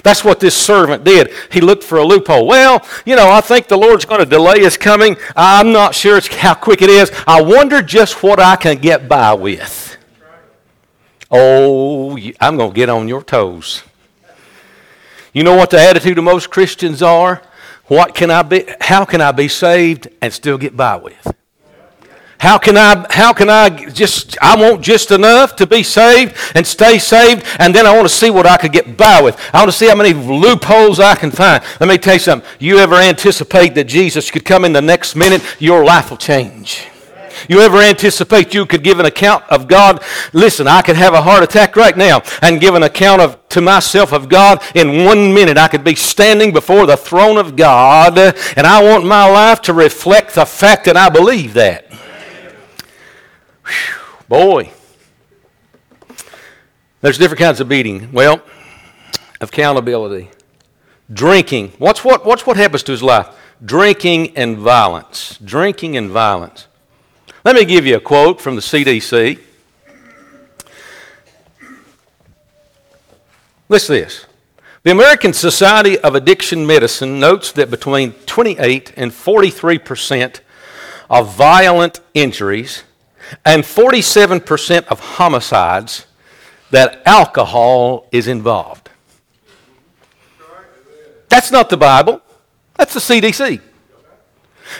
[0.07, 1.33] That's what this servant did.
[1.51, 2.47] He looked for a loophole.
[2.47, 5.16] Well, you know, I think the Lord's going to delay his coming.
[5.35, 7.11] I'm not sure how quick it is.
[7.27, 9.97] I wonder just what I can get by with.
[11.29, 13.83] Oh, I'm going to get on your toes.
[15.33, 17.42] You know what the attitude of most Christians are?
[17.87, 21.36] What can I be, how can I be saved and still get by with?
[22.38, 26.66] How can I how can I just I want just enough to be saved and
[26.66, 29.40] stay saved and then I want to see what I could get by with.
[29.55, 31.64] I want to see how many loopholes I can find.
[31.81, 32.49] Let me tell you something.
[32.59, 36.87] You ever anticipate that Jesus could come in the next minute, your life will change.
[37.49, 40.03] You ever anticipate you could give an account of God?
[40.33, 43.61] Listen, I could have a heart attack right now and give an account of to
[43.61, 45.57] myself of God in one minute.
[45.57, 49.72] I could be standing before the throne of God, and I want my life to
[49.72, 51.87] reflect the fact that I believe that.
[53.66, 54.72] Whew, boy,
[57.00, 58.11] there's different kinds of beating.
[58.12, 58.40] Well,
[59.40, 60.31] accountability,
[61.12, 61.72] drinking.
[61.79, 62.24] What's what?
[62.24, 63.29] What's what happens to his life?
[63.64, 65.38] Drinking and violence.
[65.44, 66.66] Drinking and violence.
[67.44, 69.38] Let me give you a quote from the CDC.
[73.68, 74.26] Listen to this.
[74.83, 80.40] The American Society of Addiction Medicine notes that between 28 and 43 percent
[81.11, 82.85] of violent injuries
[83.45, 86.07] and 47 percent of homicides
[86.71, 88.91] that alcohol is involved.
[91.29, 92.21] That's not the Bible.
[92.75, 93.61] That's the CDC.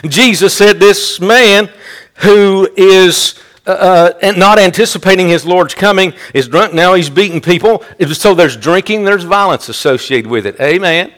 [0.05, 1.69] Jesus said this man
[2.15, 6.73] who is uh, uh not anticipating his Lord's coming is drunk.
[6.73, 7.83] Now he's beating people.
[8.13, 10.59] So there's drinking, there's violence associated with it.
[10.59, 11.13] Amen.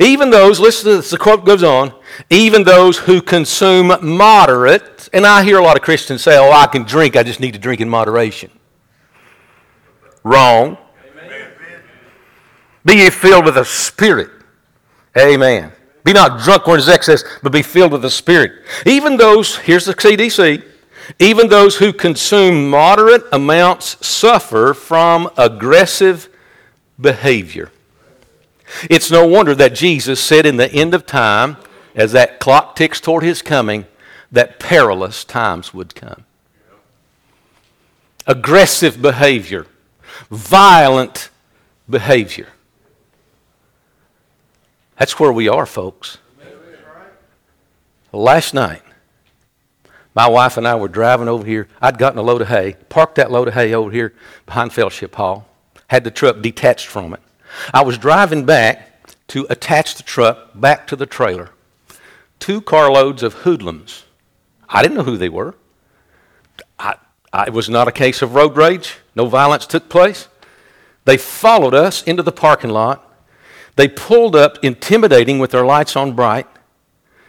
[0.00, 1.92] Even those, listen to this, the quote goes on,
[2.30, 6.66] even those who consume moderate, and I hear a lot of Christians say, oh, I
[6.66, 8.50] can drink, I just need to drink in moderation.
[10.24, 10.78] Wrong.
[11.10, 11.50] Amen.
[12.84, 14.30] Be ye filled with the Spirit.
[15.16, 15.72] Amen.
[16.04, 18.52] Be not drunk where there's excess, but be filled with the Spirit.
[18.86, 20.62] Even those, here's the CDC,
[21.18, 26.28] even those who consume moderate amounts suffer from aggressive
[27.00, 27.70] behavior.
[28.90, 31.56] It's no wonder that Jesus said in the end of time,
[31.94, 33.86] as that clock ticks toward his coming,
[34.30, 36.24] that perilous times would come.
[38.26, 39.66] Aggressive behavior,
[40.30, 41.30] violent
[41.88, 42.48] behavior.
[44.98, 46.18] That's where we are, folks.
[48.12, 48.82] Last night,
[50.14, 51.68] my wife and I were driving over here.
[51.80, 54.14] I'd gotten a load of hay, parked that load of hay over here
[54.46, 55.46] behind Fellowship Hall,
[55.88, 57.20] had the truck detached from it.
[57.72, 61.50] I was driving back to attach the truck back to the trailer.
[62.38, 64.04] Two carloads of hoodlums.
[64.68, 65.54] I didn't know who they were.
[66.78, 66.96] I,
[67.32, 68.96] I, it was not a case of road rage.
[69.14, 70.28] No violence took place.
[71.04, 73.02] They followed us into the parking lot.
[73.76, 76.46] They pulled up, intimidating with their lights on bright,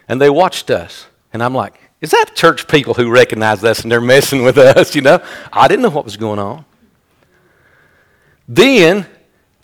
[0.08, 1.08] and they watched us.
[1.34, 4.96] And I'm like, is that church people who recognize us and they're messing with us,
[4.96, 5.22] you know?
[5.52, 6.64] I didn't know what was going on.
[8.48, 9.06] Then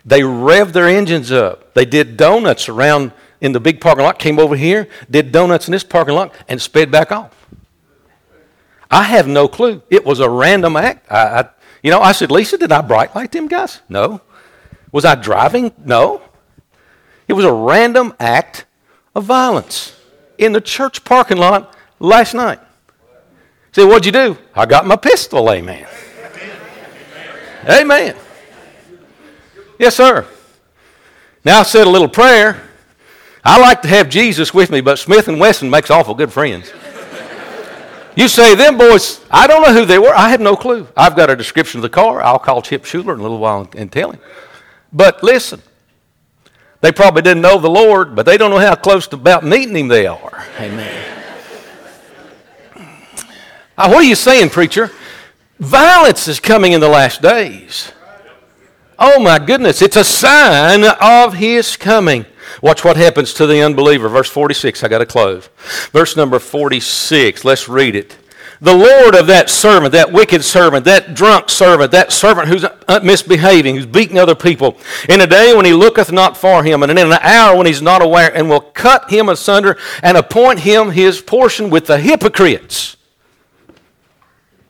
[0.04, 1.74] they revved their engines up.
[1.74, 5.72] They did donuts around in the big parking lot, came over here, did donuts in
[5.72, 7.32] this parking lot, and sped back off.
[8.90, 9.82] I have no clue.
[9.90, 11.10] It was a random act.
[11.10, 11.48] I, I,
[11.82, 13.80] you know, I said, Lisa, did I bright light them guys?
[13.88, 14.20] No.
[14.92, 15.72] Was I driving?
[15.84, 16.22] No.
[17.26, 18.66] It was a random act
[19.14, 19.98] of violence
[20.38, 22.60] in the church parking lot last night.
[23.72, 24.38] Say, what'd you do?
[24.54, 25.86] I got my pistol, amen.
[27.68, 28.14] Amen.
[29.78, 30.26] Yes, sir.
[31.44, 32.62] Now I said a little prayer.
[33.44, 36.72] I like to have Jesus with me, but Smith and Wesson makes awful good friends.
[38.16, 40.14] You say, them boys, I don't know who they were.
[40.14, 40.86] I have no clue.
[40.96, 42.22] I've got a description of the car.
[42.22, 44.20] I'll call Chip Schuler in a little while and tell him.
[44.92, 45.60] But listen,
[46.80, 49.76] they probably didn't know the Lord, but they don't know how close to about meeting
[49.76, 50.46] him they are.
[50.60, 51.14] Amen.
[53.76, 54.92] Now, what are you saying, preacher?
[55.58, 57.90] Violence is coming in the last days.
[58.98, 62.26] Oh my goodness, it's a sign of his coming.
[62.62, 64.08] Watch what happens to the unbeliever.
[64.08, 65.48] Verse 46, I got to close.
[65.92, 68.16] Verse number 46, let's read it.
[68.60, 73.00] The Lord of that servant, that wicked servant, that drunk servant, that servant who's uh,
[73.02, 74.78] misbehaving, who's beating other people,
[75.08, 77.82] in a day when he looketh not for him, and in an hour when he's
[77.82, 82.96] not aware, and will cut him asunder and appoint him his portion with the hypocrites.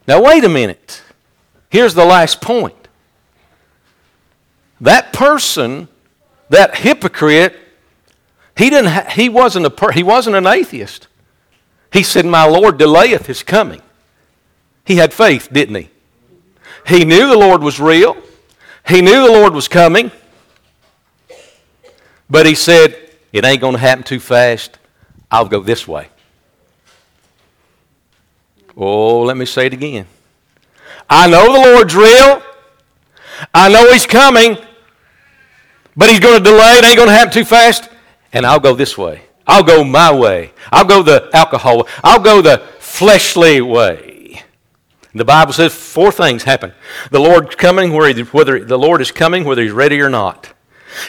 [0.09, 1.03] Now, wait a minute.
[1.71, 2.84] Here's the last point.
[4.85, 5.88] That person,
[6.51, 7.59] that hypocrite,
[8.55, 11.09] he, didn't ha- he, wasn't a per- he wasn't an atheist.
[11.90, 13.81] He said, My Lord delayeth his coming.
[14.85, 15.88] He had faith, didn't he?
[16.87, 18.14] He knew the Lord was real.
[18.87, 20.11] He knew the Lord was coming.
[22.29, 22.94] But he said,
[23.33, 24.79] It ain't going to happen too fast.
[25.31, 26.09] I'll go this way.
[28.77, 30.05] Oh, let me say it again.
[31.09, 32.42] I know the Lord's real.
[33.55, 34.59] I know He's coming,
[35.97, 36.79] but He's going to delay.
[36.79, 37.89] It ain't going to happen too fast.
[38.33, 39.23] And I'll go this way.
[39.47, 40.53] I'll go my way.
[40.73, 41.87] I'll go the alcohol.
[42.03, 44.43] I'll go the fleshly way.
[45.15, 46.73] The Bible says four things happen.
[47.11, 50.53] The Lord's coming whether the Lord is coming whether He's ready or not.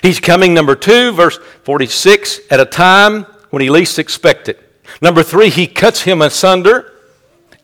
[0.02, 4.60] He's coming, number two, verse 46, at a time when He least expects it.
[5.02, 6.92] Number three, He cuts him asunder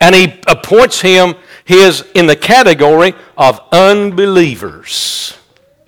[0.02, 5.38] and he appoints him his in the category of unbelievers.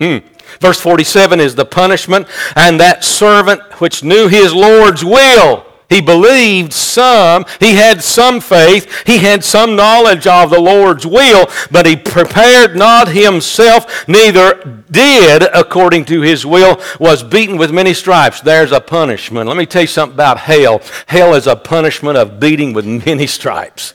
[0.00, 0.18] Hmm.
[0.60, 2.26] Verse 47 is the punishment,
[2.56, 5.66] and that servant which knew his Lord's will.
[5.90, 11.48] He believed some, he had some faith, he had some knowledge of the Lord's will,
[11.70, 17.92] but he prepared not himself, neither did according to his will, was beaten with many
[17.92, 18.40] stripes.
[18.40, 19.46] There's a punishment.
[19.46, 20.80] Let me tell you something about hell.
[21.06, 23.94] Hell is a punishment of beating with many stripes.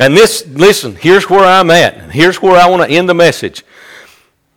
[0.00, 2.10] And this, listen, here's where I'm at.
[2.10, 3.64] Here's where I want to end the message.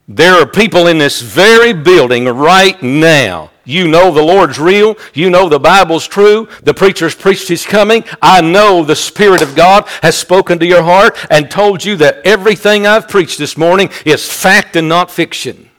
[0.07, 3.51] There are people in this very building right now.
[3.65, 4.97] You know the Lord's real.
[5.13, 6.49] You know the Bible's true.
[6.63, 8.03] The preacher's preached his coming.
[8.21, 12.25] I know the Spirit of God has spoken to your heart and told you that
[12.25, 15.69] everything I've preached this morning is fact and not fiction.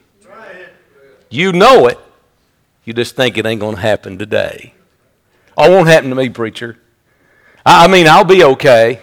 [1.28, 1.98] You know it.
[2.84, 4.72] You just think it ain't going to happen today.
[5.56, 6.78] Oh, it won't happen to me, preacher.
[7.66, 9.02] I mean, I'll be okay.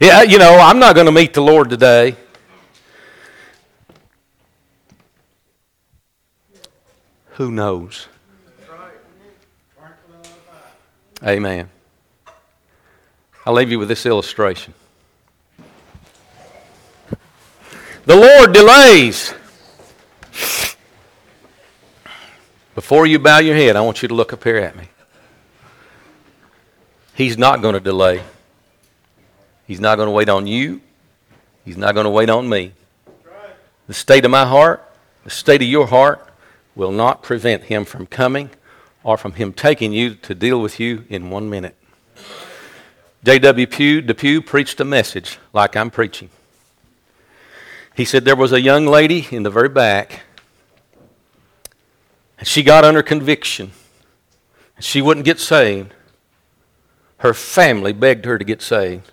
[0.00, 2.16] Yeah, you know, I'm not going to meet the Lord today.
[7.38, 8.08] Who knows?
[11.24, 11.70] Amen.
[13.46, 14.74] I'll leave you with this illustration.
[18.06, 19.32] The Lord delays.
[22.74, 24.88] Before you bow your head, I want you to look up here at me.
[27.14, 28.20] He's not going to delay.
[29.64, 30.80] He's not going to wait on you.
[31.64, 32.72] He's not going to wait on me.
[33.86, 34.84] The state of my heart,
[35.22, 36.27] the state of your heart,
[36.78, 38.48] will not prevent him from coming
[39.02, 41.74] or from him taking you to deal with you in one minute.
[43.24, 43.66] J.W.
[43.66, 46.30] Depew, Depew preached a message like I'm preaching.
[47.96, 50.22] He said there was a young lady in the very back
[52.38, 53.72] And she got under conviction.
[54.78, 55.92] She wouldn't get saved.
[57.18, 59.10] Her family begged her to get saved.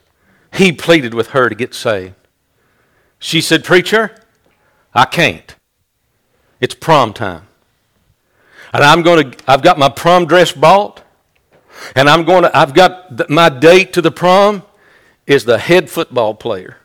[0.53, 2.13] He pleaded with her to get saved.
[3.17, 4.15] She said, Preacher,
[4.93, 5.55] I can't.
[6.61, 7.47] It's prom time.
[8.75, 11.01] And I'm going to, I've got my prom dress bought.
[11.95, 14.63] And I'm going to, I've got my date to the prom
[15.25, 16.75] is the head football player.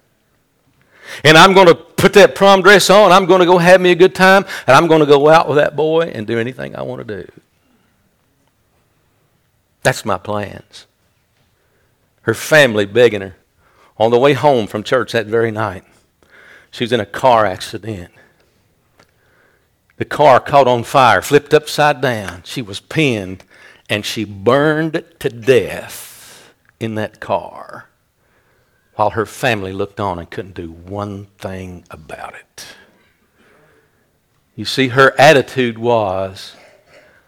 [1.25, 3.11] And I'm going to put that prom dress on.
[3.11, 4.45] I'm going to go have me a good time.
[4.69, 7.23] And I'm going to go out with that boy and do anything I want to
[7.23, 7.29] do.
[9.83, 10.87] That's my plans.
[12.23, 13.35] Her family begging her
[13.97, 15.83] on the way home from church that very night.
[16.71, 18.13] She was in a car accident.
[20.01, 22.41] The car caught on fire, flipped upside down.
[22.47, 23.45] She was pinned
[23.91, 27.91] and she burned to death in that car
[28.95, 32.65] while her family looked on and couldn't do one thing about it.
[34.57, 36.57] You see, her attitude was,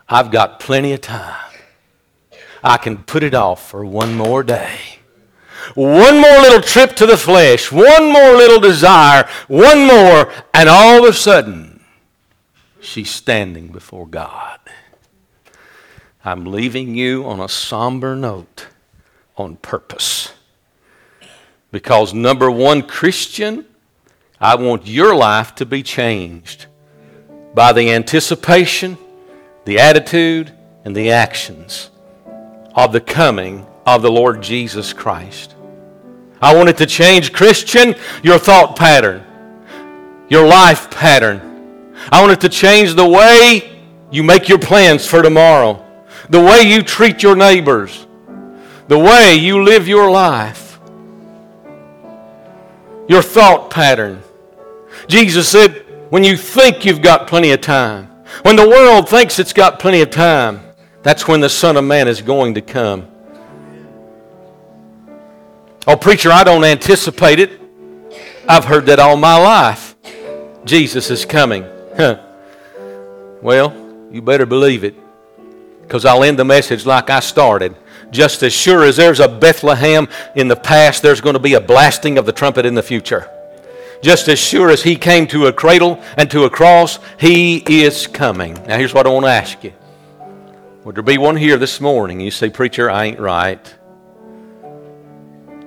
[0.08, 1.52] I've got plenty of time.
[2.64, 4.78] I can put it off for one more day.
[5.74, 11.04] One more little trip to the flesh, one more little desire, one more, and all
[11.04, 11.71] of a sudden,
[12.82, 14.58] she's standing before God.
[16.24, 18.66] I'm leaving you on a somber note
[19.36, 20.32] on purpose.
[21.70, 23.64] Because, number one, Christian,
[24.40, 26.66] I want your life to be changed
[27.54, 28.98] by the anticipation,
[29.64, 30.52] the attitude,
[30.84, 31.90] and the actions
[32.74, 35.54] of the coming of the Lord Jesus Christ.
[36.40, 39.24] I want it to change, Christian, your thought pattern,
[40.28, 41.51] your life pattern.
[42.10, 43.80] I want it to change the way
[44.10, 45.84] you make your plans for tomorrow,
[46.28, 48.06] the way you treat your neighbors,
[48.88, 50.62] the way you live your life
[53.12, 54.22] your thought pattern.
[55.06, 58.06] Jesus said, when you think you've got plenty of time,
[58.42, 60.60] when the world thinks it's got plenty of time,
[61.02, 63.08] that's when the Son of Man is going to come.
[65.86, 67.60] Oh, preacher, I don't anticipate it.
[68.48, 69.96] I've heard that all my life.
[70.64, 71.64] Jesus is coming.
[73.42, 73.74] Well,
[74.10, 74.94] you better believe it
[75.82, 77.76] because I'll end the message like I started.
[78.10, 81.60] Just as sure as there's a Bethlehem in the past, there's going to be a
[81.60, 83.28] blasting of the trumpet in the future.
[84.02, 88.06] Just as sure as he came to a cradle and to a cross, he is
[88.06, 88.54] coming.
[88.66, 89.72] Now, here's what I want to ask you.
[90.84, 92.20] Would there be one here this morning?
[92.20, 93.74] You say, Preacher, I ain't right.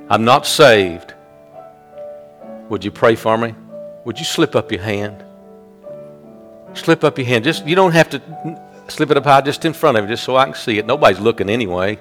[0.08, 1.14] I'm not saved.
[2.70, 3.56] Would you pray for me?
[4.06, 5.25] Would you slip up your hand?
[6.76, 7.44] Slip up your hand.
[7.44, 8.22] Just you don't have to
[8.88, 10.86] slip it up high just in front of you, just so I can see it.
[10.86, 11.98] Nobody's looking anyway.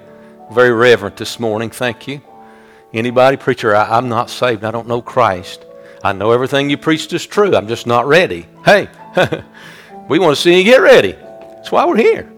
[0.51, 1.69] Very reverent this morning.
[1.69, 2.21] Thank you.
[2.93, 4.63] Anybody, preacher, I, am not saved.
[4.63, 5.65] I don't know Christ.
[6.03, 7.55] I know everything you preached is true.
[7.55, 8.45] I'm just not ready.
[8.63, 8.87] Hey,
[10.07, 11.13] we want to see you get ready.
[11.13, 12.31] That's why we're here.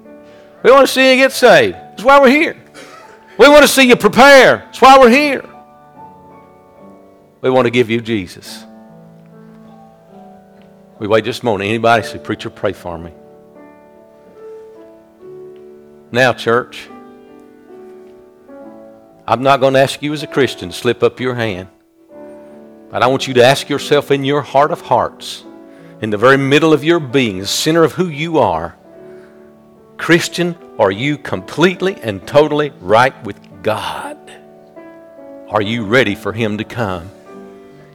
[0.64, 1.76] We want to see you get saved.
[1.76, 2.56] That's why we're here.
[3.38, 4.58] We want to see you prepare.
[4.58, 5.48] That's why we're here.
[7.42, 8.66] We want to give you Jesus.
[11.00, 11.68] We wait just a moment.
[11.70, 13.12] Anybody say, Preacher, pray for me.
[16.12, 16.90] Now, church.
[19.28, 21.68] I'm not going to ask you as a Christian to slip up your hand.
[22.90, 25.44] But I want you to ask yourself in your heart of hearts,
[26.02, 28.78] in the very middle of your being, the center of who you are,
[29.98, 34.18] Christian, are you completely and totally right with God?
[35.50, 37.10] Are you ready for Him to come?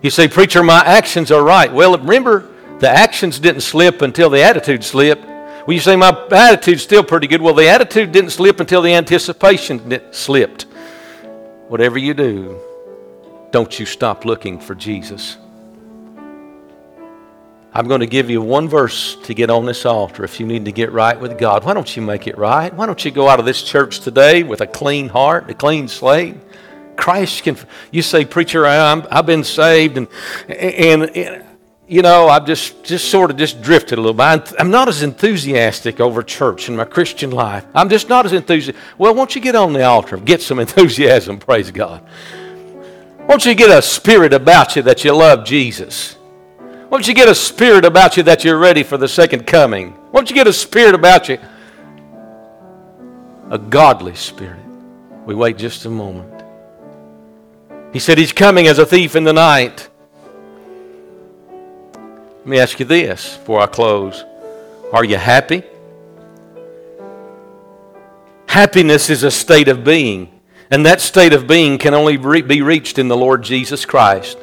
[0.03, 1.73] You say, Preacher, my actions are right.
[1.73, 2.52] Well, remember,
[2.83, 5.25] the actions didn't slip until the attitude slipped.
[5.25, 7.41] Well, you say, My attitude's still pretty good.
[7.41, 10.63] Well, the attitude didn't slip until the anticipation slipped.
[11.69, 12.59] Whatever you do,
[13.53, 15.37] don't you stop looking for Jesus.
[17.73, 20.65] I'm going to give you one verse to get on this altar if you need
[20.65, 21.63] to get right with God.
[21.63, 22.75] Why don't you make it right?
[22.75, 25.87] Why don't you go out of this church today with a clean heart, a clean
[25.87, 26.35] slate?
[26.97, 27.57] Christ can.
[27.93, 30.09] You say, preacher, i have been saved, and,
[30.49, 31.45] and, and
[31.93, 34.55] you know, I've just, just sort of just drifted a little bit.
[34.59, 37.67] I'm not as enthusiastic over church in my Christian life.
[37.75, 38.83] I'm just not as enthusiastic.
[38.97, 42.03] Well, won't you get on the altar and get some enthusiasm, praise God.
[43.29, 46.17] Won't you get a spirit about you that you love Jesus?
[46.89, 49.95] Won't you get a spirit about you that you're ready for the second coming?
[50.13, 51.39] Won't you get a spirit about you?
[53.51, 54.65] A godly spirit.
[55.27, 56.43] We wait just a moment.
[57.93, 59.91] He said he's coming as a thief in the night.
[62.43, 64.25] Let me ask you this before I close
[64.93, 65.63] Are you happy?
[68.49, 72.61] Happiness is a state of being, and that state of being can only re- be
[72.61, 74.39] reached in the Lord Jesus Christ.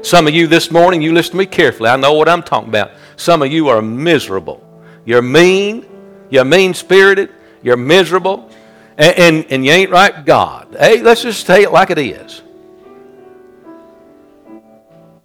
[0.00, 1.90] Some of you this morning, you listen to me carefully.
[1.90, 2.92] I know what I'm talking about.
[3.16, 4.66] Some of you are miserable.
[5.04, 5.84] You're mean.
[6.30, 7.30] You're mean spirited.
[7.62, 8.48] You're miserable.
[8.96, 10.74] And, and, and you ain't right God.
[10.80, 12.40] Hey, let's just say it like it is.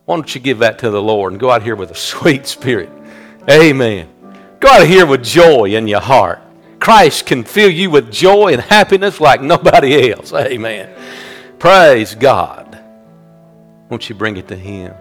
[0.09, 2.47] Why don't you give that to the Lord and go out here with a sweet
[2.47, 2.89] spirit?
[3.47, 4.09] Amen.
[4.59, 6.41] Go out here with joy in your heart.
[6.79, 10.33] Christ can fill you with joy and happiness like nobody else.
[10.33, 10.89] Amen.
[11.59, 12.83] Praise God.
[13.89, 14.95] Won't you bring it to Him?